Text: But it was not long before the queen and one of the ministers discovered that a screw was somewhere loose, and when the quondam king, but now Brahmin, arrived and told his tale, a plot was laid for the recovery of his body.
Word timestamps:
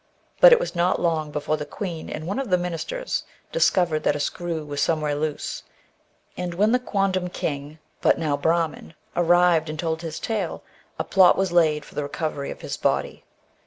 But 0.39 0.51
it 0.51 0.59
was 0.59 0.75
not 0.75 0.99
long 0.99 1.29
before 1.29 1.57
the 1.57 1.63
queen 1.67 2.09
and 2.09 2.25
one 2.25 2.39
of 2.39 2.49
the 2.49 2.57
ministers 2.57 3.23
discovered 3.51 4.01
that 4.01 4.15
a 4.15 4.19
screw 4.19 4.65
was 4.65 4.81
somewhere 4.81 5.13
loose, 5.13 5.61
and 6.35 6.55
when 6.55 6.71
the 6.71 6.79
quondam 6.79 7.29
king, 7.29 7.77
but 8.01 8.17
now 8.17 8.35
Brahmin, 8.35 8.95
arrived 9.15 9.69
and 9.69 9.77
told 9.77 10.01
his 10.01 10.19
tale, 10.19 10.63
a 10.97 11.03
plot 11.03 11.37
was 11.37 11.51
laid 11.51 11.85
for 11.85 11.93
the 11.93 12.01
recovery 12.01 12.49
of 12.49 12.61
his 12.61 12.77
body. 12.77 13.23